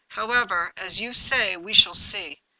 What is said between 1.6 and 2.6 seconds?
shall see.